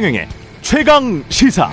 [0.00, 0.28] 최경영의
[0.62, 1.70] 최강 시사.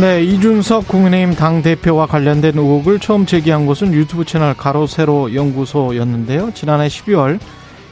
[0.00, 6.52] 네, 이준석 국민의힘 당 대표와 관련된 의혹을 처음 제기한 곳은 유튜브 채널 가로세로 연구소였는데요.
[6.54, 7.40] 지난해 12월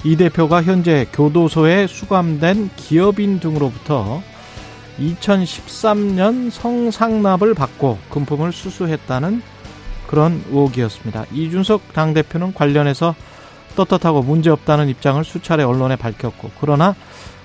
[0.04, 4.22] 이 대표가 현재 교도소에 수감된 기업인 등으로부터
[5.00, 9.42] 2013년 성상납을 받고 금품을 수수했다는
[10.06, 11.24] 그런 의혹이었습니다.
[11.32, 13.16] 이준석 당대표는 관련해서
[13.74, 16.94] 떳떳하고 문제없다는 입장을 수차례 언론에 밝혔고 그러나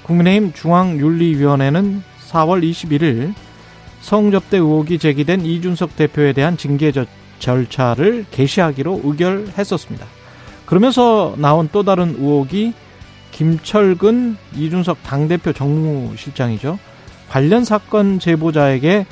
[0.03, 3.33] 국민의힘 중앙윤리위원회는 4월 21일
[4.01, 6.91] 성접대 의혹이 제기된 이준석 대표에 대한 징계
[7.39, 10.05] 절차를 개시하기로 의결했었습니다.
[10.65, 12.73] 그러면서 나온 또 다른 의혹이
[13.31, 16.79] 김철근 이준석 당대표 정무실장이죠.
[17.29, 19.05] 관련 사건 제보자에게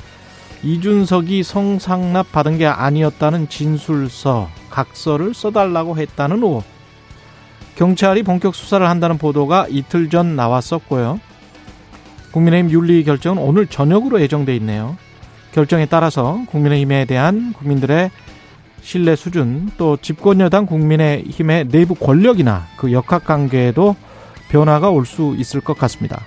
[0.62, 6.75] 이준석이 성상납 받은 게 아니었다는 진술서, 각서를 써달라고 했다는 의혹.
[7.76, 11.20] 경찰이 본격 수사를 한다는 보도가 이틀 전 나왔었고요.
[12.32, 14.96] 국민의힘 윤리 결정은 오늘 저녁으로 예정돼 있네요.
[15.52, 18.10] 결정에 따라서 국민의힘에 대한 국민들의
[18.82, 23.96] 신뢰 수준 또 집권여당 국민의힘의 내부 권력이나 그 역학 관계에도
[24.48, 26.20] 변화가 올 수 있을 것 같습니다.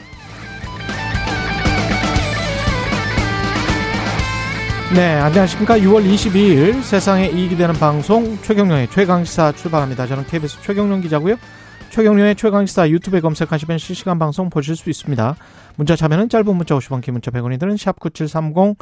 [4.96, 5.78] 네, 안녕하십니까.
[5.78, 10.08] 6월 22일 세상에 이익이 되는 방송 최경령의 최강시사 출발합니다.
[10.08, 11.36] 저는 KBS 최경령 기자고요.
[11.92, 15.36] 최경령의 최강시사 유튜브에 검색하시면 실시간 방송 보실 수 있습니다.
[15.76, 18.78] 문자 참여는 짧은 문자 50원, 긴 문자 100원이 드는 샵9730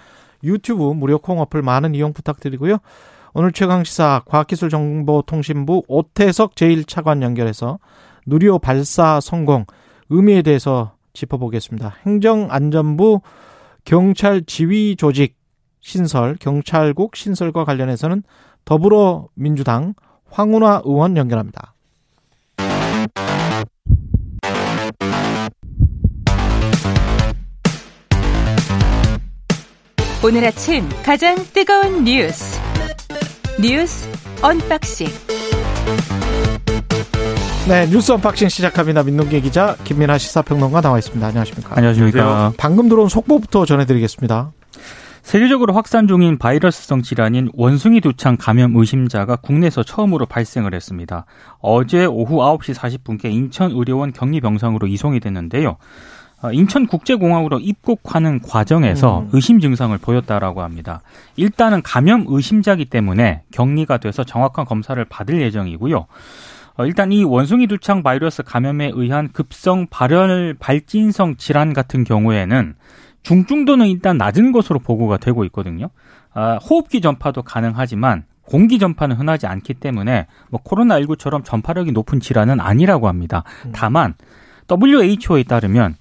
[0.46, 2.78] 유튜브 무료 콩 어플 많은 이용 부탁드리고요.
[3.34, 7.80] 오늘 최강시사 과학기술정보통신부 오태석 제1차관 연결해서
[8.26, 9.66] 누리호 발사 성공
[10.10, 11.98] 의미에 대해서 짚어보겠습니다.
[12.06, 13.20] 행정안전부
[13.84, 15.37] 경찰 지휘 조직
[15.88, 18.22] 신설, 경찰국 신설과 관련해서는
[18.66, 19.94] 더불어민주당
[20.30, 21.76] 황운하 의원 연결합니다.
[30.26, 32.60] 오늘 아침 가장 뜨거운 뉴스
[33.62, 34.10] 뉴스
[34.42, 35.08] unboxing
[37.70, 39.04] 네 뉴스 unboxing 시작합니다.
[39.04, 41.26] 민동기 기자 김민아 시사평론가 나와 있습니다.
[41.26, 41.78] 안녕하십니까?
[41.78, 42.52] 안녕하십니까?
[42.58, 44.52] 방금 들어온 속보부터 전해드리겠습니다.
[45.28, 51.26] 세계적으로 확산 중인 바이러스성 질환인 원숭이 두창 감염 의심자가 국내에서 처음으로 발생을 했습니다.
[51.60, 55.76] 어제 오후 9시 40분께 인천의료원 격리병상으로 이송이 됐는데요.
[56.42, 59.30] 어, 인천국제공항으로 입국하는 과정에서 음.
[59.34, 61.02] 의심 증상을 보였다라고 합니다.
[61.36, 66.06] 일단은 감염 의심자기 때문에 격리가 돼서 정확한 검사를 받을 예정이고요.
[66.78, 72.76] 어, 일단 이 원숭이 두창 바이러스 감염에 의한 급성 발열 발진성 질환 같은 경우에는
[73.24, 75.90] 중증도는 일단 낮은 것으로 보고가 되고 있거든요.
[76.34, 83.08] 아, 호흡기 전파도 가능하지만 공기 전파는 흔하지 않기 때문에 뭐 코로나19처럼 전파력이 높은 질환은 아니라고
[83.08, 83.44] 합니다.
[83.66, 83.72] 음.
[83.74, 84.14] 다만
[84.70, 85.96] WHO에 따르면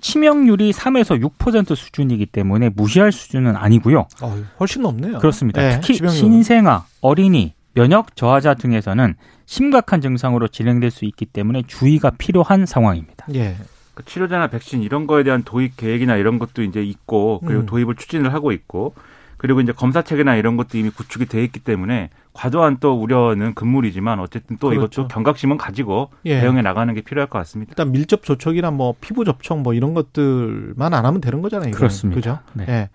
[0.00, 4.06] 치명률이 3에서 6% 수준이기 때문에 무시할 수준은 아니고요.
[4.20, 5.18] 어, 훨씬 높네요.
[5.18, 5.62] 그렇습니다.
[5.62, 6.20] 네, 특히 치명률은.
[6.20, 9.14] 신생아, 어린이, 면역 저하자 등에서는
[9.46, 13.26] 심각한 증상으로 진행될 수 있기 때문에 주의가 필요한 상황입니다.
[13.34, 13.56] 예.
[13.94, 17.66] 그 치료제나 백신 이런 거에 대한 도입 계획이나 이런 것도 이제 있고 그리고 음.
[17.66, 18.94] 도입을 추진을 하고 있고
[19.36, 24.18] 그리고 이제 검사 체계나 이런 것도 이미 구축이 돼 있기 때문에 과도한 또 우려는 금물이지만
[24.18, 25.02] 어쨌든 또 그렇죠.
[25.02, 26.40] 이것도 경각심은 가지고 예.
[26.40, 27.70] 대응해 나가는 게 필요할 것 같습니다.
[27.72, 31.68] 일단 밀접 접촉이나 뭐 피부 접촉 뭐 이런 것들만 안 하면 되는 거잖아요.
[31.68, 31.78] 이거는.
[31.78, 32.14] 그렇습니다.
[32.16, 32.38] 그죠?
[32.54, 32.64] 네.
[32.68, 32.88] 예.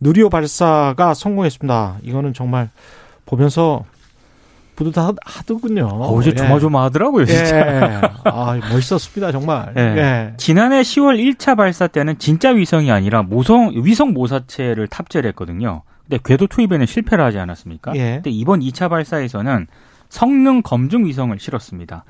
[0.00, 1.96] 누리호 발사가 성공했습니다.
[2.02, 2.68] 이거는 정말
[3.24, 3.84] 보면서
[4.76, 5.86] 뿌듯하더군요.
[5.86, 6.34] 어제 예.
[6.34, 7.56] 조마조마하더라고요, 진짜.
[7.56, 8.00] 예.
[8.24, 9.72] 아, 멋있었습니다, 정말.
[9.76, 9.80] 예.
[9.80, 10.34] 예.
[10.36, 15.82] 지난해 10월 1차 발사 때는 진짜 위성이 아니라 모성 위성 모사체를 탑재를 했거든요.
[16.08, 17.94] 근데 궤도 투입에는 실패를 하지 않았습니까?
[17.96, 18.14] 예.
[18.16, 19.66] 근데 이번 2차 발사에서는
[20.08, 22.04] 성능 검증 위성을 실었습니다.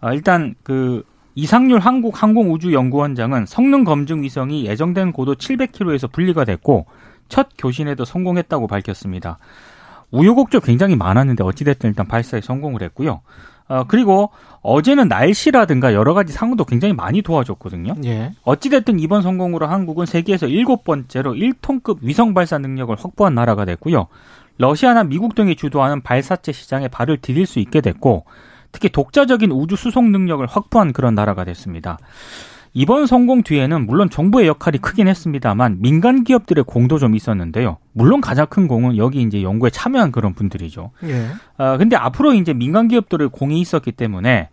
[0.00, 6.86] 아, 일단 그 이상률 한국 항공우주연구원장은 성능 검증 위성이 예정된 고도 700km에서 분리가 됐고
[7.28, 9.38] 첫 교신에도 성공했다고 밝혔습니다.
[10.12, 13.22] 우여곡절 굉장히 많았는데 어찌됐든 일단 발사에 성공을 했고요.
[13.68, 14.30] 어, 그리고
[14.60, 17.94] 어제는 날씨라든가 여러 가지 상황도 굉장히 많이 도와줬거든요.
[18.04, 18.32] 예.
[18.44, 24.08] 어찌됐든 이번 성공으로 한국은 세계에서 일곱 번째로 1톤급 위성 발사 능력을 확보한 나라가 됐고요.
[24.58, 28.26] 러시아나 미국 등이 주도하는 발사체 시장에 발을 디딜 수 있게 됐고,
[28.70, 31.98] 특히 독자적인 우주 수송 능력을 확보한 그런 나라가 됐습니다.
[32.74, 37.78] 이번 성공 뒤에는 물론 정부의 역할이 크긴 했습니다만 민간 기업들의 공도 좀 있었는데요.
[37.92, 40.90] 물론 가장 큰 공은 여기 이제 연구에 참여한 그런 분들이죠.
[41.04, 41.26] 예.
[41.58, 44.48] 아 근데 앞으로 이제 민간 기업들의 공이 있었기 때문에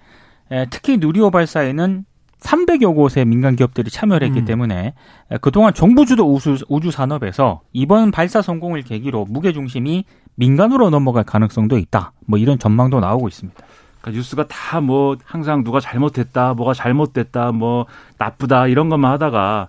[0.52, 2.06] 에, 특히 누리호 발사에는
[2.40, 4.46] 300여 곳의 민간 기업들이 참여를 했기 음.
[4.46, 4.94] 때문에
[5.42, 10.06] 그동안 정부 주도 우주, 우주 산업에서 이번 발사 성공을 계기로 무게 중심이
[10.36, 12.14] 민간으로 넘어갈 가능성도 있다.
[12.26, 13.60] 뭐 이런 전망도 나오고 있습니다.
[14.02, 17.86] 그러니까 뉴스가 다 뭐 항상 누가 잘못했다, 뭐가 잘못됐다, 뭐
[18.18, 19.68] 나쁘다 이런 것만 하다가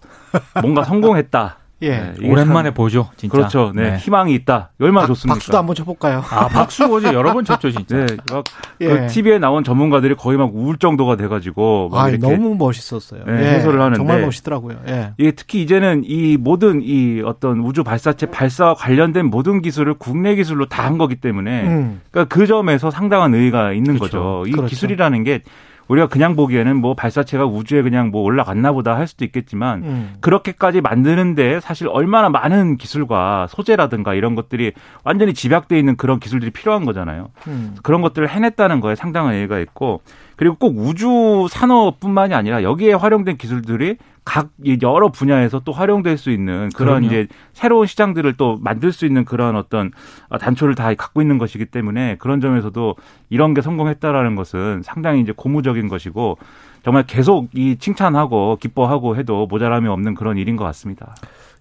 [0.62, 1.56] 뭔가 성공했다.
[1.82, 2.15] 예.
[2.19, 3.32] 네, 오랜만에 참, 보죠, 진짜.
[3.37, 3.73] 그렇죠.
[3.75, 3.93] 네.
[3.93, 3.97] 네.
[3.97, 4.71] 희망이 있다.
[4.81, 5.35] 얼마나 박, 좋습니까?
[5.35, 6.23] 박수도 한번 쳐볼까요?
[6.31, 7.97] 아, 박수 어제 여러 번 쳤죠, 진짜.
[8.05, 8.17] 네.
[8.31, 8.44] 막
[8.82, 8.88] 예.
[8.88, 11.91] 그 TV에 나온 전문가들이 거의 막 울 정도가 돼가지고.
[11.94, 13.25] 아, 너무 멋있었어요.
[13.27, 13.50] 네, 예.
[13.55, 13.97] 해설을 하는데.
[13.97, 14.79] 정말 멋있더라고요.
[14.88, 15.12] 예.
[15.17, 20.67] 이게 특히 이제는 이 모든 이 어떤 우주 발사체 발사와 관련된 모든 기술을 국내 기술로
[20.67, 21.67] 다 한 거기 때문에.
[21.69, 22.00] 음.
[22.11, 24.19] 그러니까 그 점에서 상당한 의의가 있는 그렇죠.
[24.19, 24.44] 거죠.
[24.49, 24.69] 이 그렇죠.
[24.69, 25.43] 기술이라는 게
[25.91, 30.15] 우리가 그냥 보기에는 뭐 발사체가 우주에 그냥 뭐 올라갔나 보다 할 수도 있겠지만 음.
[30.21, 34.73] 그렇게까지 만드는데 사실 얼마나 많은 기술과 소재라든가 이런 것들이
[35.03, 37.31] 완전히 집약돼 있는 그런 기술들이 필요한 거잖아요.
[37.49, 37.77] 음.
[37.83, 40.01] 그런 것들을 해냈다는 거에 상당한 의의가 있고
[40.37, 44.51] 그리고 꼭 우주 산업뿐만이 아니라 여기에 활용된 기술들이 각
[44.83, 47.07] 여러 분야에서 또 활용될 수 있는 그런 그럼요.
[47.07, 49.93] 이제 새로운 시장들을 또 만들 수 있는 그런 어떤
[50.39, 52.97] 단초를 다 갖고 있는 것이기 때문에 그런 점에서도
[53.31, 56.39] 이런 게 성공했다라는 것은 상당히 이제 고무적인 것이고
[56.83, 61.15] 정말 계속 이 칭찬하고 기뻐하고 해도 모자람이 없는 그런 일인 것 같습니다.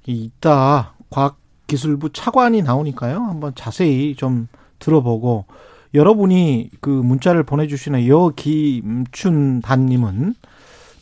[0.05, 3.19] 이따 과학기술부 차관이 나오니까요.
[3.19, 4.47] 한번 자세히 좀
[4.79, 5.45] 들어보고
[5.93, 10.35] 여러분이 그 문자를 보내주시는 여김춘단님은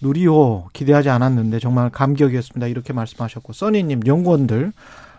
[0.01, 2.67] 누리호 기대하지 않았는데 정말 감격이었습니다.
[2.67, 4.71] 이렇게 말씀하셨고 써니님 연구원들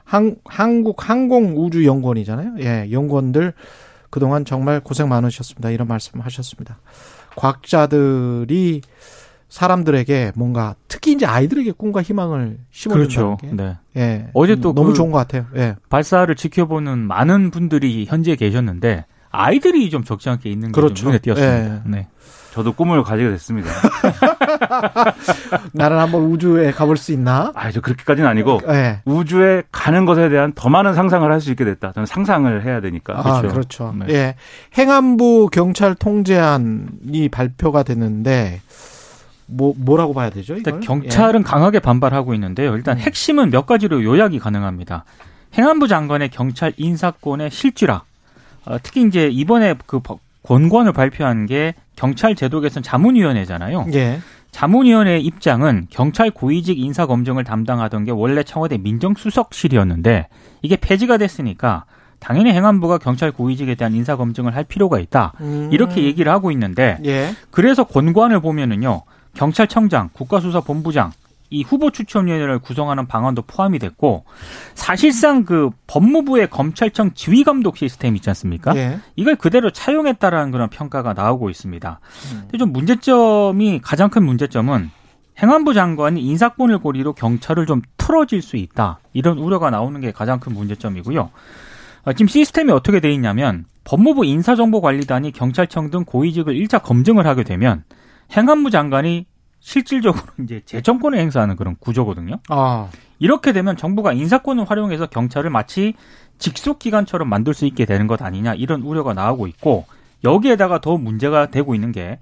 [0.05, 2.55] 한, 한국 항공우주연구원이잖아요.
[2.61, 3.53] 예, 연구원들
[4.11, 5.71] 그동안 정말 고생 많으셨습니다.
[5.71, 6.79] 이런 말씀하셨습니다.
[7.37, 8.81] 과학자들이
[9.49, 13.37] 사람들에게 뭔가 특히 이제 아이들에게 꿈과 희망을 심어준다는 그렇죠.
[13.41, 13.77] 게 네.
[13.97, 15.47] 예, 어제 또 너무 그 좋은 것 같아요.
[15.57, 15.77] 예.
[15.89, 21.07] 발사를 지켜보는 많은 분들이 현재 계셨는데 아이들이 좀 적지 않게 있는 게 그렇죠.
[21.07, 21.75] 눈에 띄었습니다.
[21.75, 21.81] 예.
[21.87, 22.09] 네.
[22.59, 23.71] 저도 꿈을 가지게 됐습니다.
[25.71, 27.53] 나는 한번 우주에 가볼 수 있나?
[27.55, 29.01] 아, 저 그렇게까지는 아니고 네.
[29.05, 31.93] 우주에 가는 것에 대한 더 많은 상상을 할 수 있게 됐다.
[31.93, 33.17] 저는 상상을 해야 되니까.
[33.17, 33.49] 아, 그렇죠.
[33.55, 33.95] 그렇죠.
[33.97, 34.07] 네.
[34.13, 34.35] 예.
[34.77, 38.61] 행안부 경찰 통제안이 발표가 됐는데
[39.47, 40.55] 뭐 뭐라고 봐야 되죠?
[40.55, 41.45] 일단 경찰은 예.
[41.45, 42.75] 강하게 반발하고 있는데요.
[42.75, 43.03] 일단 음.
[43.03, 45.05] 핵심은 몇 가지로 요약이 가능합니다.
[45.55, 48.03] 행안부 장관의 경찰 인사권의 실질화.
[48.65, 50.01] 어, 특히 이제 이번에 그
[50.43, 53.87] 권관을 발표한 게 경찰 제도 개선 자문위원회잖아요.
[53.95, 54.21] 예.
[54.51, 60.29] 자문위원회 입장은 경찰 고위직 인사 검증을 담당하던 게 원래 청와대 민정수석실이었는데
[60.63, 61.85] 이게 폐지가 됐으니까
[62.19, 65.35] 당연히 행안부가 경찰 고위직에 대한 인사 검증을 할 필요가 있다.
[65.41, 65.69] 음.
[65.73, 67.31] 이렇게 얘기를 하고 있는데 예.
[67.51, 69.03] 그래서 권관을 보면은요.
[69.35, 71.13] 경찰청장, 국가수사본부장,
[71.51, 74.25] 이 후보 추천위원회를 구성하는 방안도 포함이 됐고
[74.75, 78.77] 사실상 그 법무부의 검찰청 지휘 감독 시스템 있지 않습니까?
[78.77, 78.99] 예.
[79.17, 82.01] 이걸 그대로 차용했다라는 그런 평가가 나오고 있습니다.
[82.33, 82.41] 음.
[82.43, 84.91] 근데 좀 문제점이 가장 큰 문제점은
[85.41, 88.99] 행안부 장관이 인사권을 고리로 경찰을 좀 틀어질 수 있다.
[89.13, 91.31] 이런 우려가 나오는 게 가장 큰 문제점이고요.
[92.05, 97.85] 어, 지금 시스템이 어떻게 돼 있냐면 법무부 인사정보관리단이 경찰청 등 고위직을 1차 검증을 하게 되면
[98.37, 99.27] 행안부 장관이
[99.69, 102.37] 실질적으로 이제 재정권을 행사하는 그런 구조거든요.
[102.49, 102.89] 아.
[103.19, 105.93] 이렇게 되면 정부가 인사권을 활용해서 경찰을 마치
[106.39, 109.85] 직속 기관처럼 만들 수 있게 되는 것 아니냐 이런 우려가 나오고 있고
[110.25, 112.19] 여기에다가 더 문제가 되고 있는 게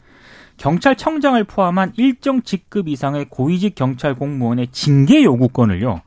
[0.57, 6.01] 경찰청장을 포함한 일정 직급 이상의 고위직 경찰 공무원의 징계 요구권을요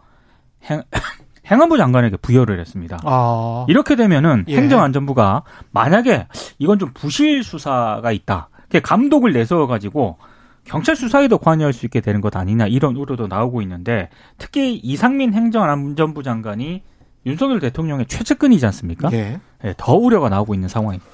[0.66, 0.84] 행,
[1.50, 3.00] 행안부 장관에게 부여를 했습니다.
[3.06, 3.66] 아.
[3.70, 4.58] 이렇게 되면은 예.
[4.58, 6.28] 행정안전부가 만약에
[6.58, 8.50] 이건 좀 부실 수사가 있다.
[8.84, 10.18] 감독을 내세워 가지고
[10.70, 16.22] 경찰 수사에도 관여할 수 있게 되는 것 아니냐 이런 우려도 나오고 있는데 특히 이상민 행정안전부
[16.22, 16.84] 장관이
[17.26, 19.10] 윤석열 대통령의 최측근이지 않습니까?
[19.14, 19.40] 예.
[19.64, 21.10] 네, 더 우려가 나오고 있는 상황입니다.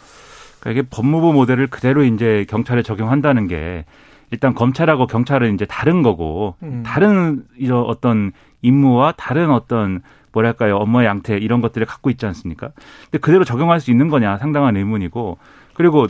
[0.60, 3.86] 그러니까 이게 법무부 모델을 그대로 이제 경찰에 적용한다는 게
[4.32, 6.84] 일단 검찰하고 경찰은 이제 다른 거고 음.
[6.86, 10.02] 다른 이런 어떤 임무와 다른 어떤
[10.34, 12.72] 뭐랄까요 업무 양태 이런 것들을 갖고 있지 않습니까?
[13.06, 15.38] 근데 그대로 적용할 수 있는 거냐 상당한 의문이고
[15.75, 16.08] 그리고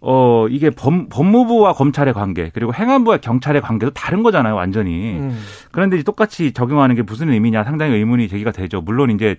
[0.00, 5.38] 어 이게 법, 법무부와 검찰의 관계 그리고 행안부와 경찰의 관계도 다른 거잖아요 완전히 음.
[5.70, 9.36] 그런데 이제 똑같이 적용하는 게 무슨 의미냐 상당히 의문이 제기가 되죠 물론 이제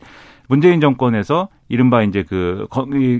[0.47, 2.67] 문재인 정권에서 이른바 이제 그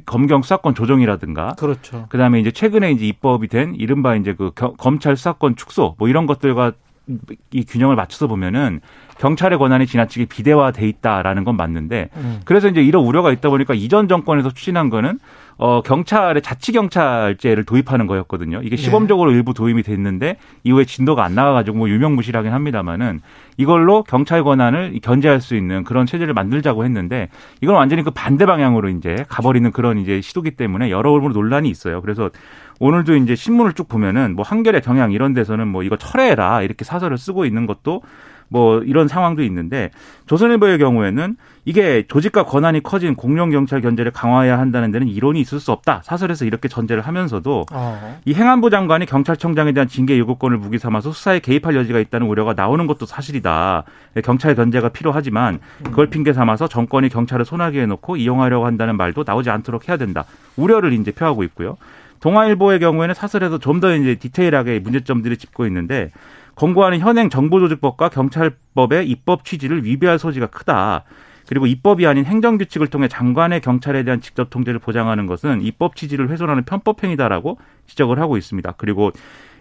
[0.06, 2.06] 검경 수사권 조정이라든가 그렇죠.
[2.10, 6.74] 그다음에 이제 최근에 이제 입법이 된 이른바 이제 그 검찰 수사권 축소 뭐 이런 것들과
[7.52, 8.80] 이 균형을 맞춰서 보면은
[9.20, 12.42] 경찰의 권한이 지나치게 비대화돼 있다라는 건 맞는데 음.
[12.46, 15.20] 그래서 이제 이런 우려가 있다 보니까 이전 정권에서 추진한 거는
[15.58, 18.62] 어 경찰의 자치 경찰제를 도입하는 거였거든요.
[18.64, 18.76] 이게 예.
[18.78, 19.38] 시범적으로 네.
[19.38, 23.22] 일부 도입이 됐는데 이후에 진도가 안 나가가지고 뭐 유명무실하긴 합니다만은
[23.58, 27.30] 이걸로 경찰 권한을 견제할 수 있는 그런 체제를 만들자고 했는데
[27.62, 32.02] 이건 완전히 그 반대 방향으로 이제 가버리는 그런 이제 시도기 때문에 여러모로 논란이 있어요.
[32.02, 32.32] 그래서
[32.80, 37.18] 오늘도 이제 신문을 쭉 보면은 뭐 한겨레 경향 이런 데서는 뭐 이거 철회해라 이렇게 사설을
[37.18, 38.02] 쓰고 있는 것도
[38.54, 39.90] 뭐 이런 상황도 있는데
[40.28, 45.72] 조선일보의 경우에는 이게 조직과 권한이 커진 공룡 경찰 견제를 강화해야 한다는 데는 이론이 있을 수
[45.72, 46.02] 없다.
[46.04, 48.20] 사설에서 이렇게 전제를 하면서도 어.
[48.26, 52.86] 이 행안부 장관이 경찰청장에 대한 징계 요구권을 무기 삼아서 수사에 개입할 여지가 있다는 우려가 나오는
[52.86, 53.86] 것도 사실이다.
[54.24, 59.88] 경찰 견제가 필요하지만 그걸 핑계 삼아서 정권이 경찰을 손아귀에 놓고 이용하려고 한다는 말도 나오지 않도록
[59.88, 60.26] 해야 된다.
[60.58, 61.78] 우려를 이제 표하고 있고요.
[62.24, 66.12] 동아일보의 경우에는 사설에서 좀 더 이제 디테일하게 문제점들이 짚고 있는데
[66.56, 71.04] 권고하는 현행 정보조직법과 경찰법의 입법 취지를 위배할 소지가 크다.
[71.50, 76.64] 그리고 입법이 아닌 행정규칙을 통해 장관의 경찰에 대한 직접 통제를 보장하는 것은 입법 취지를 훼손하는
[76.64, 78.72] 편법행위다라고 지적을 하고 있습니다.
[78.78, 79.12] 그리고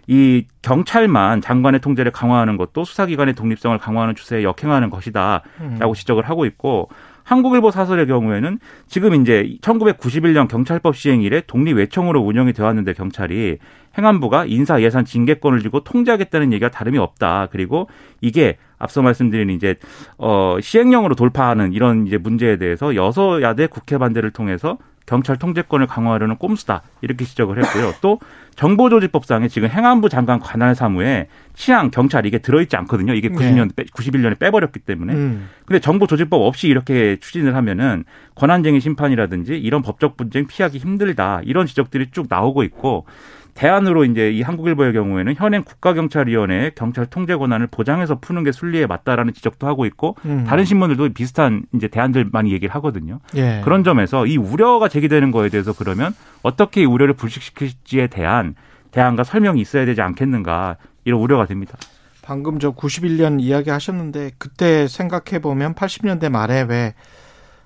[0.07, 5.93] 이 경찰만 장관의 통제를 강화하는 것도 수사기관의 독립성을 강화하는 추세에 역행하는 것이다라고 음.
[5.93, 6.87] 지적을 하고 있고
[7.23, 13.57] 한국일보 사설의 경우에는 지금 이제 1991년 경찰법 시행 이래 독립 외청으로 운영이 되어 왔는데 경찰이
[13.97, 17.47] 행안부가 인사 예산 징계권을 주고 통제하겠다는 얘기가 다름이 없다.
[17.51, 17.87] 그리고
[18.21, 19.75] 이게 앞서 말씀드린 이제
[20.17, 26.81] 어 시행령으로 돌파하는 이런 이제 문제에 대해서 여서야대 국회 반대를 통해서 경찰 통제권을 강화하려는 꼼수다
[27.01, 27.93] 이렇게 지적을 했고요.
[28.01, 28.19] 또
[28.55, 33.13] 정보조직법상에 지금 행안부 장관 관할 사무에 치안 경찰 이게 들어있지 않거든요.
[33.13, 33.83] 이게 90년 네.
[33.85, 35.13] 91년에 빼버렸기 때문에.
[35.13, 35.49] 음.
[35.65, 38.03] 근데 정보조직법 없이 이렇게 추진을 하면은
[38.35, 43.05] 권한쟁의 심판이라든지 이런 법적 분쟁 피하기 힘들다 이런 지적들이 쭉 나오고 있고
[43.53, 49.33] 대안으로 이제 이 한국일보의 경우에는 현행 국가경찰위원회의 경찰 통제 권한을 보장해서 푸는 게 순리에 맞다라는
[49.33, 50.45] 지적도 하고 있고 음.
[50.47, 53.19] 다른 신문들도 비슷한 이제 대안들 많이 얘기를 하거든요.
[53.35, 53.61] 예.
[53.63, 58.55] 그런 점에서 이 우려가 제기되는 거에 대해서 그러면 어떻게 이 우려를 불식시킬지에 대한
[58.91, 61.77] 대안과 설명이 있어야 되지 않겠는가 이런 우려가 됩니다.
[62.21, 66.93] 방금 저 91년 이야기 하셨는데 그때 생각해 보면 80년대 말에 왜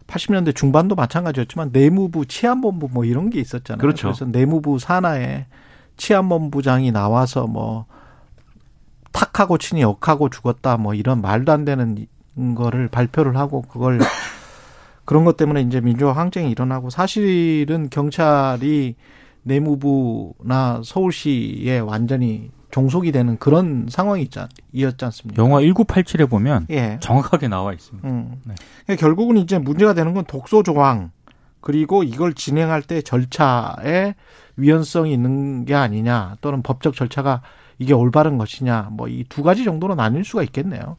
[0.08, 3.80] 80년대 중반도 마찬가지였지만 내무부 치안본부 뭐 이런 게 있었잖아요.
[3.80, 4.08] 그렇죠.
[4.08, 5.46] 그래서 내무부 산하에
[5.98, 7.86] 치안본부장이 나와서 뭐
[9.12, 12.08] 탁하고 치니 역하고 죽었다 뭐 이런 말도 안 되는
[12.56, 14.00] 거를 발표를 하고 그걸
[15.06, 18.96] 그런 것 때문에 이제 민주화 항쟁이 일어나고 사실은 경찰이
[19.44, 25.42] 내무부나 서울시에 완전히 종속이 되는 그런 상황이 었지 않습니까?
[25.42, 26.98] 영화 1987에 보면 예.
[27.00, 28.08] 정확하게 나와 있습니다.
[28.08, 28.42] 음.
[28.44, 28.56] 네.
[28.86, 31.12] 그러니까 결국은 이제 문제가 되는 건 독소 조항
[31.68, 34.16] 그리고 이걸 진행할 때 절차에
[34.56, 37.42] 위헌성이 있는 게 아니냐 또는 법적 절차가
[37.78, 40.96] 이게 올바른 것이냐 뭐 이 두 가지 정도로 나뉠 수가 있겠네요.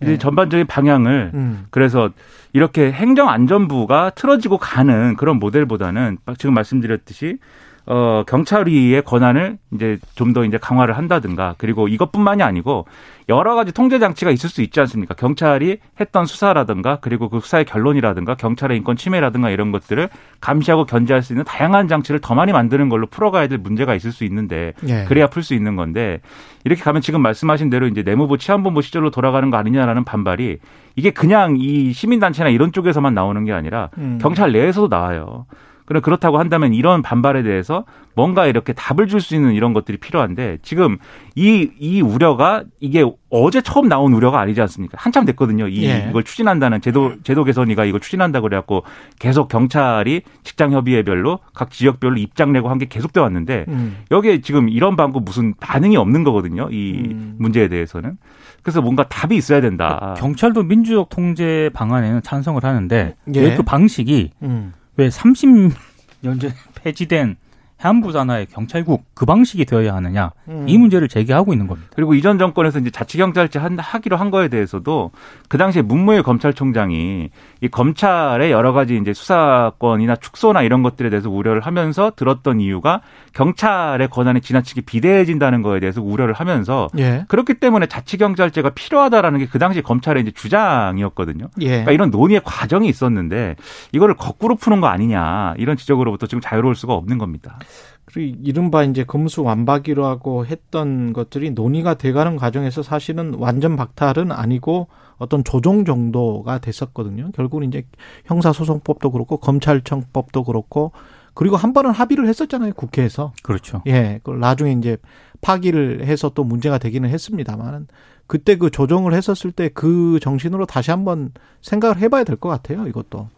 [0.00, 0.16] 이 네.
[0.16, 1.66] 전반적인 방향을 음.
[1.70, 2.10] 그래서
[2.52, 7.38] 이렇게 행정안전부가 틀어지고 가는 그런 모델보다는 지금 말씀드렸듯이
[7.86, 12.86] 어, 경찰위의 권한을 이제 좀 더 이제 강화를 한다든가 그리고 이것뿐만이 아니고
[13.28, 15.14] 여러 가지 통제 장치가 있을 수 있지 않습니까?
[15.14, 20.08] 경찰이 했던 수사라든가 그리고 그 수사의 결론이라든가 경찰의 인권 침해라든가 이런 것들을
[20.40, 24.24] 감시하고 견제할 수 있는 다양한 장치를 더 많이 만드는 걸로 풀어가야 될 문제가 있을 수
[24.24, 25.04] 있는데 예.
[25.04, 26.20] 그래야 풀 수 있는 건데
[26.64, 30.58] 이렇게 가면 지금 말씀하신 대로 이제 내무부 치안본부 시절로 돌아가는 거 아니냐라는 반발이
[30.96, 34.18] 이게 그냥 이 시민단체나 이런 쪽에서만 나오는 게 아니라 음.
[34.20, 35.46] 경찰 내에서도 나와요.
[35.84, 40.58] 그럼 그렇다고 한다면 이런 반발에 대해서 뭔가 이렇게 답을 줄 수 있는 이런 것들이 필요한데
[40.62, 40.98] 지금
[41.34, 44.96] 이, 이 우려가 이게 어제 처음 나온 우려가 아니지 않습니까?
[45.00, 45.66] 한참 됐거든요.
[45.68, 46.06] 이, 예.
[46.10, 48.84] 이걸 추진한다는 제도, 제도 개선이가 이걸 추진한다고 그래갖고
[49.18, 53.98] 계속 경찰이 직장 협의회별로 각 지역별로 입장 내고 한 게 계속돼 왔는데 음.
[54.10, 56.68] 여기에 지금 이런 방법 무슨 반응이 없는 거거든요.
[56.70, 57.36] 이 음.
[57.38, 58.16] 문제에 대해서는.
[58.62, 60.14] 그래서 뭔가 답이 있어야 된다.
[60.18, 63.40] 경찰도 민주적 통제 방안에는 찬성을 하는데 예.
[63.40, 64.72] 왜그 방식이 음.
[64.96, 67.36] 왜 30년 전에 폐지된
[67.84, 70.64] 해안부 산하의 경찰국 그 방식이 되어야 하느냐 음.
[70.68, 71.90] 이 문제를 제기하고 있는 겁니다.
[71.94, 75.10] 그리고 이전 정권에서 이제 자치경찰제 하기로 한 거에 대해서도
[75.48, 81.60] 그 당시에 문무일 검찰총장이 이 검찰의 여러 가지 이제 수사권이나 축소나 이런 것들에 대해서 우려를
[81.62, 83.00] 하면서 들었던 이유가
[83.32, 87.24] 경찰의 권한이 지나치게 비대해진다는 거에 대해서 우려를 하면서 예.
[87.28, 91.48] 그렇기 때문에 자치경찰제가 필요하다라는 게 그 당시 검찰의 이제 주장이었거든요.
[91.60, 91.68] 예.
[91.68, 93.54] 그러니까 이런 논의의 과정이 있었는데
[93.92, 97.60] 이거를 거꾸로 푸는 거 아니냐 이런 지적으로부터 지금 자유로울 수가 없는 겁니다.
[98.04, 105.42] 그리고 이른바 이제 금수 완박이라고 했던 것들이 논의가 돼가는 과정에서 사실은 완전 박탈은 아니고 어떤
[105.44, 107.30] 조정 정도가 됐었거든요.
[107.34, 107.86] 결국은 이제
[108.26, 110.92] 형사소송법도 그렇고 검찰청법도 그렇고
[111.34, 113.32] 그리고 한 번은 합의를 했었잖아요 국회에서.
[113.42, 113.82] 그렇죠.
[113.86, 114.96] 예, 그 나중에 이제
[115.40, 117.86] 파기를 해서 또 문제가 되기는 했습니다만은
[118.26, 122.86] 그때 그 조정을 했었을 때 그 정신으로 다시 한번 생각을 해봐야 될 것 같아요.
[122.86, 123.28] 이것도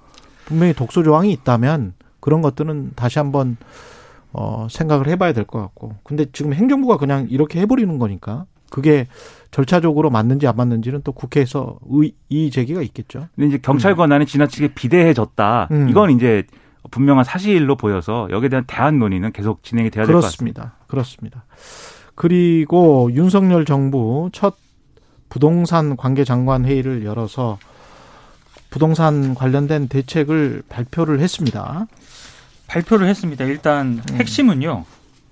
[0.45, 3.57] 분명히 독소 조항이 있다면 그런 것들은 다시 한번
[4.39, 5.95] 어 생각을 해봐야 될 것 같고.
[6.05, 9.07] 근데 지금 행정부가 그냥 이렇게 해버리는 거니까 그게
[9.51, 13.29] 절차적으로 맞는지 안 맞는지는 또 국회에서 의, 의 제기가 있겠죠.
[13.35, 13.97] 근데 이제 경찰 음.
[13.97, 15.69] 권한이 지나치게 비대해졌다.
[15.71, 15.89] 음.
[15.89, 16.45] 이건 이제
[16.91, 20.75] 분명한 사실로 보여서 여기에 대한 대안 논의는 계속 진행이 돼야 될 것 같습니다.
[20.87, 21.45] 그렇습니다.
[22.15, 24.57] 그리고 윤석열 정부 첫
[25.29, 27.59] 부동산 관계 장관 회의를 열어서
[28.71, 31.87] 부동산 관련된 대책을 발표를 했습니다.
[32.69, 33.45] 발표를 했습니다.
[33.45, 34.17] 일단 음.
[34.17, 34.85] 핵심은요.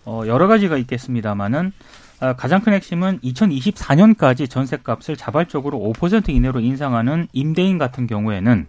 [0.06, 1.72] 어, 여러 가지가 있겠습니다만은
[2.20, 8.66] 어, 가장 큰 핵심은 2024년까지 전세값을 자발적으로 5% 이내로 인상하는 임대인 같은 경우에는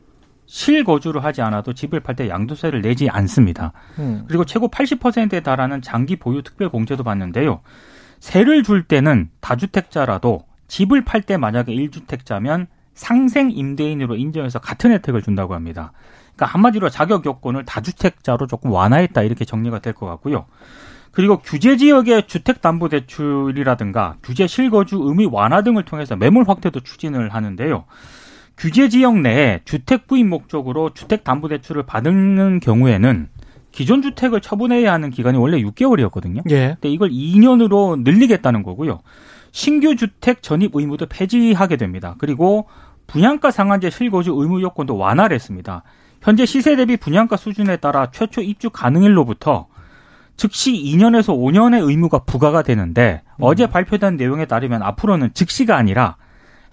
[0.47, 3.71] 실거주를 하지 않아도 집을 팔 때 양도세를 내지 않습니다.
[3.99, 4.25] 음.
[4.27, 7.61] 그리고 최고 80%에 달하는 장기 보유 특별 공제도 받는데요.
[8.19, 15.53] 세를 줄 때는 다주택자라도 집을 팔 때 만약에 1주택자면 상생 임대인으로 인정해서 같은 혜택을 준다고
[15.53, 15.91] 합니다.
[16.35, 20.45] 그러니까 한마디로 자격 요건을 다주택자로 조금 완화했다 이렇게 정리가 될 것 같고요.
[21.11, 27.85] 그리고 규제 지역의 주택담보대출이라든가 규제 실거주 의미 완화 등을 통해서 매물 확대도 추진을 하는데요.
[28.57, 33.29] 규제 지역 내에 주택 부인 목적으로 주택담보대출을 받는 경우에는
[33.71, 36.49] 기존 주택을 처분해야 하는 기간이 원래 6개월이었거든요.
[36.49, 36.67] 예.
[36.79, 39.01] 근데 이걸 2년으로 늘리겠다는 거고요.
[39.51, 42.15] 신규 주택 전입 의무도 폐지하게 됩니다.
[42.17, 42.67] 그리고
[43.07, 45.83] 분양가 상한제 실거주 의무 요건도 완화를 했습니다.
[46.25, 49.67] 현재 시세 대비 분양가 수준에 따라 최초 입주 가능일로부터
[50.37, 53.43] 즉시 2년에서 5년의 의무가 부과가 되는데 음.
[53.43, 56.17] 어제 발표된 내용에 따르면 앞으로는 즉시가 아니라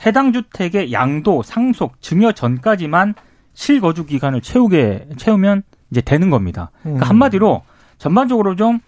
[0.07, 3.15] 해당 주택의 양도, 상속, 증여 전까지만
[3.53, 6.71] 실거주 기간을 채우게 채우면 이제 되는 겁니다.
[6.83, 7.09] 그러니까 음.
[7.11, 7.63] 한마디로
[7.99, 8.79] 전반적으로 좀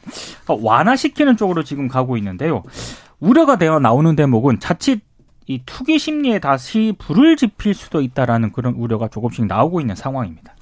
[0.48, 2.62] 완화시키는 쪽으로 지금 가고 있는데요.
[3.20, 5.02] 우려가 되어 나오는 대목은 자칫
[5.46, 10.54] 이 투기 심리에 다시 불을 지필 수도 있다라는 그런 우려가 조금씩 나오고 있는 상황입니다.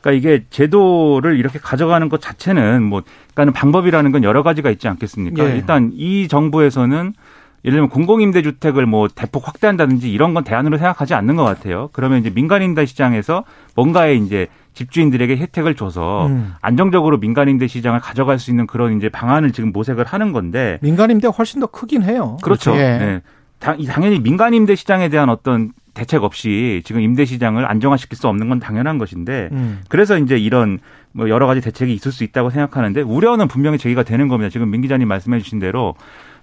[0.00, 3.02] 그러니까 이게 제도를 이렇게 가져가는 것 자체는 뭐
[3.34, 5.44] 그러니까는 방법이라는 건 여러 가지가 있지 않겠습니까?
[5.50, 5.56] 예.
[5.56, 7.14] 일단 이 정부에서는
[7.64, 11.88] 예를 들면 공공임대주택을 뭐 대폭 확대한다든지 이런 건 대안으로 생각하지 않는 것 같아요.
[11.92, 16.52] 그러면 이제 민간임대 시장에서 뭔가의 이제 집주인들에게 혜택을 줘서 음.
[16.60, 21.60] 안정적으로 민간임대 시장을 가져갈 수 있는 그런 이제 방안을 지금 모색을 하는 건데 민간임대가 훨씬
[21.60, 22.36] 더 크긴 해요.
[22.42, 22.72] 그렇죠.
[22.76, 22.98] 예.
[22.98, 23.22] 네.
[23.64, 28.58] 당연히 민간 임대 시장에 대한 어떤 대책 없이 지금 임대 시장을 안정화시킬 수 없는 건
[28.58, 29.80] 당연한 것인데 음.
[29.88, 30.80] 그래서 이제 이런
[31.12, 34.50] 뭐 여러 가지 대책이 있을 수 있다고 생각하는데 우려는 분명히 제기가 되는 겁니다.
[34.50, 35.94] 지금 민 기자님 말씀해 주신 대로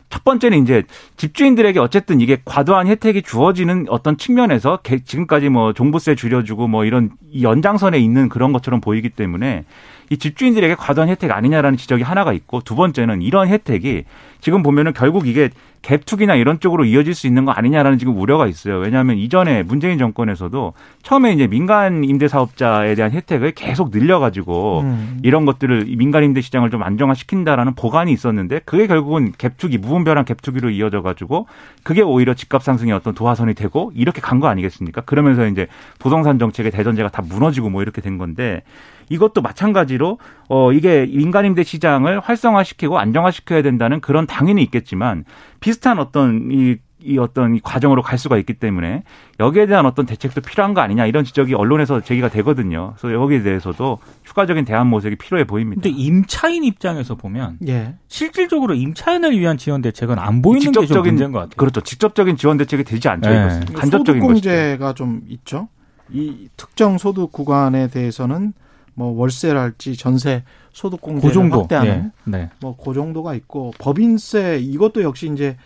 [0.10, 0.84] 첫 번째는 이제
[1.18, 7.98] 집주인들에게 어쨌든 이게 과도한 혜택이 주어지는 어떤 측면에서 지금까지 뭐 종부세 줄여주고 뭐 이런 연장선에
[7.98, 9.64] 있는 그런 것처럼 보이기 때문에
[10.12, 14.04] 이 집주인들에게 과도한 혜택 아니냐라는 지적이 하나가 있고 두 번째는 이런 혜택이
[14.42, 15.50] 지금 보면은 결국 이게
[15.84, 18.78] 갭투기나 이런 쪽으로 이어질 수 있는 거 아니냐라는 지금 우려가 있어요.
[18.78, 25.20] 왜냐하면 이전에 문재인 정권에서도 처음에 이제 민간 임대 사업자에 대한 혜택을 계속 늘려가지고 음.
[25.24, 31.48] 이런 것들을 민간 임대 시장을 좀 안정화시킨다라는 보관이 있었는데 그게 결국은 갭투기 무분별한 갭투기로 이어져가지고
[31.84, 35.02] 그게 오히려 집값 상승의 어떤 도화선이 되고 이렇게 간 거 아니겠습니까?
[35.02, 35.68] 그러면서 이제
[36.00, 38.64] 부동산 정책의 대전제가 다 무너지고 뭐 이렇게 된 건데
[39.12, 45.26] 이것도 마찬가지로 어 이게 민간 임대 시장을 활성화시키고 안정화시켜야 된다는 그런 당연히 있겠지만
[45.60, 49.04] 비슷한 어떤 이, 이 어떤 이 과정으로 갈 수가 있기 때문에
[49.42, 52.94] 여기에 대한 어떤 대책도 필요한 거 아니냐 이런 지적이 언론에서 제기가 되거든요.
[52.98, 55.82] 그래서 여기에 대해서도 추가적인 대안 모색이 필요해 보입니다.
[55.82, 57.96] 근데 임차인 입장에서 보면 예.
[58.08, 61.56] 실질적으로 임차인을 위한 지원 대책은 안 보이는 직접적인, 게 문제인 것 같아요.
[61.58, 61.82] 그렇죠.
[61.82, 63.30] 직접적인 지원 대책이 되지 않죠.
[63.30, 63.42] 네.
[63.42, 65.68] 이것은 간접적인 소득공제가 좀 있죠.
[66.14, 68.54] 이 특정 소득 구간에 대해서는
[69.02, 72.38] 뭐 월세랄지 전세 소득 공제를 그 확대하는 네.
[72.38, 72.50] 네.
[72.60, 75.58] 뭐그 정도가 있고 법인세 이것도 역시 이제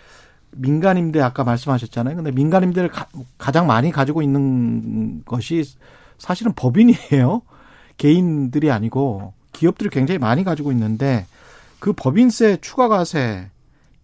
[0.51, 2.15] 민간임대 아까 말씀하셨잖아요.
[2.15, 5.65] 근데 민간임대를 가, 가장 많이 가지고 있는 것이
[6.17, 7.41] 사실은 법인이에요.
[7.97, 11.25] 개인들이 아니고 기업들이 굉장히 많이 가지고 있는데
[11.79, 13.49] 그 법인세 추가가세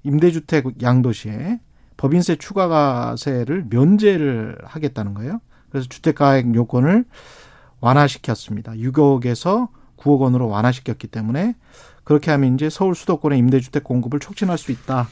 [0.04, 1.60] 임대주택 양도시에
[1.96, 5.40] 법인세 추가가세를 면제를 하겠다는 거예요.
[5.70, 7.06] 그래서 주택가액 요건을
[7.82, 8.74] 완화시켰습니다.
[8.74, 9.68] 6억에서
[9.98, 11.56] 9억 원으로 완화시켰기 때문에
[12.04, 15.08] 그렇게 하면 이제 서울 수도권의 임대주택 공급을 촉진할 수 있다.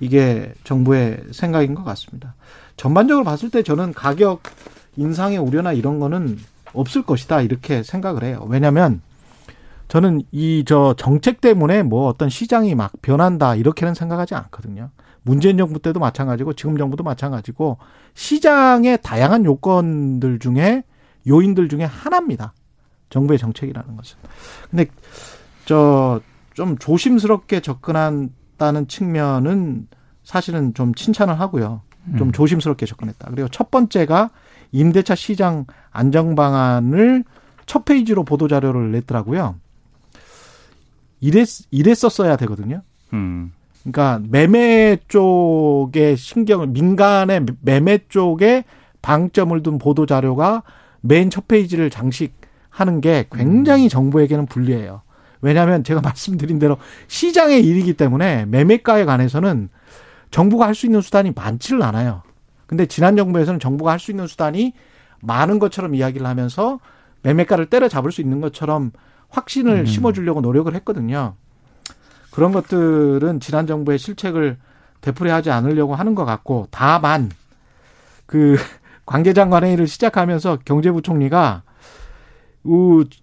[0.00, 2.34] 이게 정부의 생각인 것 같습니다.
[2.76, 4.42] 전반적으로 봤을 때 저는 가격
[4.96, 6.38] 인상의 우려나 이런 거는
[6.72, 7.42] 없을 것이다.
[7.42, 8.44] 이렇게 생각을 해요.
[8.48, 9.00] 왜냐하면
[9.88, 14.90] 저는 이 저 정책 때문에 뭐 어떤 시장이 막 변한다 이렇게는 생각하지 않거든요.
[15.22, 17.78] 문재인 정부 때도 마찬가지고 지금 정부도 마찬가지고
[18.14, 20.82] 시장의 다양한 요건들 중에
[21.26, 22.52] 요인들 중에 하나입니다.
[23.10, 24.18] 정부의 정책이라는 것은.
[24.70, 24.86] 근데
[25.66, 26.20] 저
[26.54, 29.88] 좀 조심스럽게 접근한다는 측면은
[30.22, 31.82] 사실은 좀 칭찬을 하고요.
[32.18, 32.32] 좀 음.
[32.32, 33.30] 조심스럽게 접근했다.
[33.30, 34.30] 그리고 첫 번째가
[34.72, 37.24] 임대차 시장 안정 방안을
[37.66, 39.56] 첫 페이지로 보도 자료를 냈더라고요.
[41.20, 42.82] 이랬 이랬었어야 되거든요.
[43.12, 43.52] 음.
[43.82, 48.64] 그러니까 매매 쪽에 신경을 민간의 매매 쪽에
[49.00, 50.62] 방점을 둔 보도 자료가
[51.02, 53.88] 맨 첫 페이지를 장식하는 게 굉장히 음.
[53.88, 55.02] 정부에게는 불리해요.
[55.40, 59.68] 왜냐하면 제가 말씀드린 대로 시장의 일이기 때문에 매매가에 관해서는
[60.30, 62.22] 정부가 할 수 있는 수단이 많지를 않아요.
[62.66, 64.72] 근데 지난 정부에서는 정부가 할 수 있는 수단이
[65.20, 66.80] 많은 것처럼 이야기를 하면서
[67.22, 68.92] 매매가를 때려잡을 수 있는 것처럼
[69.28, 69.86] 확신을 음.
[69.86, 71.34] 심어주려고 노력을 했거든요.
[72.30, 74.56] 그런 것들은 지난 정부의 실책을
[75.02, 77.30] 되풀이하지 않으려고 하는 것 같고 다만
[78.26, 78.56] 그
[79.06, 81.62] 관계장관 회의를 시작하면서 경제부총리가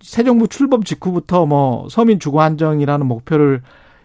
[0.01, 3.61] 새 정부 출범 직후부터 뭐 서민 주거 안정이라는 목표를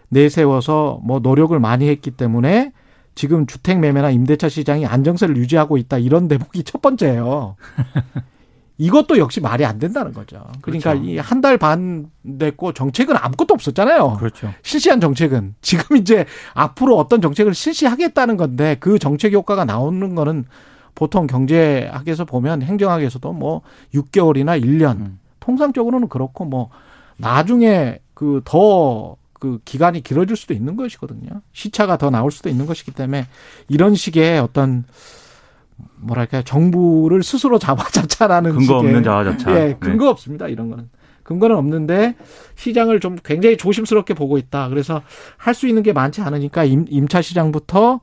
[0.09, 2.71] 내세워서 뭐 노력을 많이 했기 때문에
[3.15, 7.55] 지금 주택 매매나 임대차 시장이 안정세를 유지하고 있다 이런 대목이 첫 번째예요.
[8.77, 10.43] 이것도 역시 말이 안 된다는 거죠.
[10.61, 11.09] 그러니까 그렇죠.
[11.09, 12.07] 이한 달 반
[12.39, 14.17] 됐고 정책은 아무것도 없었잖아요.
[14.19, 14.53] 그렇죠.
[14.63, 20.43] 실시한 정책은 지금 이제 앞으로 어떤 정책을 실시하겠다는 건데 그 정책 효과가 나오는 거는
[20.95, 23.61] 보통 경제학에서 보면 행정학에서도 뭐
[23.93, 25.19] 6개월이나 1년 음.
[25.41, 26.69] 통상적으로는 그렇고 뭐
[27.17, 31.41] 나중에 그더그 기간이 길어질 수도 있는 것이거든요.
[31.53, 33.27] 시차가 더 나올 수도 있는 것이기 때문에
[33.67, 34.85] 이런 식의 어떤
[35.97, 39.53] 뭐랄까 정부를 스스로 자화자찬하는 근거 없는 자화자찬.
[39.55, 39.77] 예, 네.
[39.79, 40.11] 근거 네.
[40.11, 40.47] 없습니다.
[40.47, 40.89] 이런 거는
[41.23, 42.15] 근거는 없는데
[42.55, 44.69] 시장을 좀 굉장히 조심스럽게 보고 있다.
[44.69, 45.01] 그래서
[45.37, 47.99] 할 수 있는 게 많지 않으니까 임, 임차 시장부터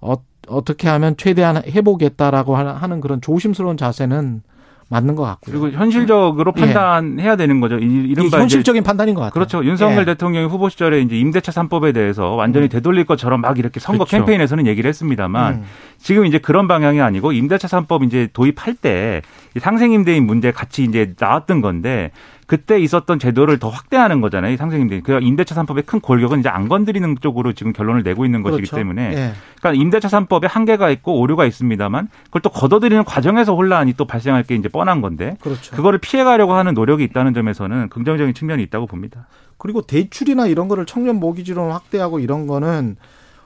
[0.00, 0.14] 어,
[0.50, 4.42] 어떻게 하면 최대한 해보겠다라고 하는 그런 조심스러운 자세는
[4.90, 5.60] 맞는 것 같고요.
[5.60, 6.60] 그리고 현실적으로 예.
[6.60, 7.78] 판단해야 되는 거죠.
[7.78, 9.32] 이른바 현실적인 판단인 것 같아요.
[9.32, 9.64] 그렇죠.
[9.64, 10.04] 윤석열 예.
[10.04, 12.68] 대통령이 후보 시절에 이제 임대차 3법에 대해서 완전히 음.
[12.68, 14.16] 되돌릴 것처럼 막 이렇게 선거 그렇죠.
[14.16, 15.64] 캠페인에서는 얘기를 했습니다만 음.
[15.98, 19.22] 지금 이제 그런 방향이 아니고 임대차 3법 이제 도입할 때
[19.56, 22.10] 상생임대인 문제 같이 이제 나왔던 건데
[22.50, 24.56] 그때 있었던 제도를 더 확대하는 거잖아요.
[24.56, 25.02] 상생임대.
[25.02, 28.74] 그 임대차 3법의 큰 골격은 이제 안 건드리는 쪽으로 지금 결론을 내고 있는 것이기 그렇죠.
[28.74, 29.32] 때문에 예.
[29.60, 34.56] 그러니까 임대차 3법에 한계가 있고 오류가 있습니다만 그걸 또 걷어들이는 과정에서 혼란이 또 발생할 게
[34.56, 35.76] 이제 뻔한 건데 그렇죠.
[35.76, 39.28] 그거를 피해 가려고 하는 노력이 있다는 점에서는 긍정적인 측면이 있다고 봅니다.
[39.56, 42.96] 그리고 대출이나 이런 거를 청년 모기지로 확대하고 이런 거는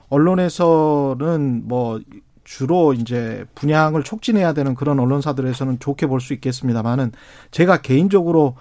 [0.09, 1.99] 언론에서는 뭐
[2.43, 7.11] 주로 이제 분양을 촉진해야 되는 그런 언론사들에서는 좋게 볼 수 있겠습니다만은
[7.51, 8.55] 제가 개인적으로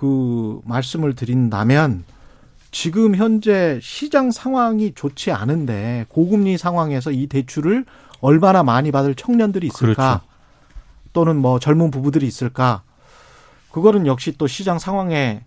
[0.00, 2.04] 그 말씀을 드린다면
[2.70, 7.84] 지금 현재 시장 상황이 좋지 않은데 고금리 상황에서 이 대출을
[8.22, 10.22] 얼마나 많이 받을 청년들이 있을까?
[10.22, 10.24] 그렇죠.
[11.12, 12.82] 또는 뭐 젊은 부부들이 있을까?
[13.72, 15.42] 그거는 역시 또 시장 상황에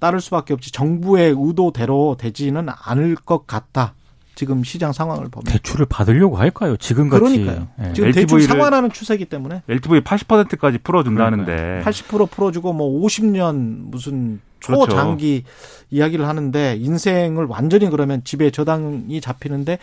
[0.00, 3.94] 따를 수밖에 없지 정부의 의도대로 되지는 않을 것 같다.
[4.34, 6.76] 지금 시장 상황을 보면 대출을 받으려고 할까요?
[6.76, 7.68] 지금 같이 그러니까요.
[7.78, 7.92] 네.
[7.92, 15.86] 지금 대출 상환하는 추세이기 때문에 LTV 80%까지 풀어준다는데 80% 풀어주고 뭐 50년 무슨 초장기 그렇죠.
[15.90, 19.78] 이야기를 하는데 인생을 완전히 그러면 집에 저당이 잡히는데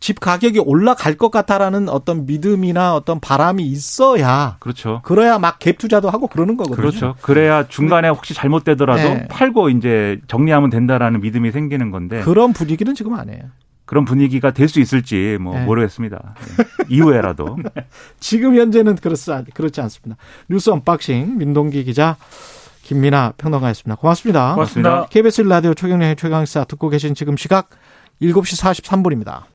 [0.00, 5.02] 집 가격이 올라갈 것 같다라는 어떤 믿음이나 어떤 바람이 있어야 그렇죠.
[5.04, 6.76] 그래야 막 갭 투자도 하고 그러는 거거든요.
[6.76, 7.14] 그렇죠.
[7.20, 9.28] 그래야 중간에 혹시 잘못되더라도 네.
[9.28, 13.42] 팔고 이제 정리하면 된다라는 믿음이 생기는 건데 그런 분위기는 지금 아니에요.
[13.90, 15.64] 그런 분위기가 될 수 있을지 뭐 네.
[15.64, 16.34] 모르겠습니다.
[16.56, 16.64] 네.
[16.88, 17.56] 이후에라도.
[17.74, 17.86] 네.
[18.20, 20.16] 지금 현재는 그렇지, 그렇지 않습니다.
[20.48, 22.16] 뉴스 unboxing 민동기 기자
[22.84, 23.96] 김민아 평론가였습니다.
[23.96, 24.54] 고맙습니다.
[24.54, 25.06] 고맙습니다.
[25.10, 27.70] KBS 라디오 최경영의 최강시사 듣고 계신 지금 시각
[28.22, 29.42] 7시 43분입니다.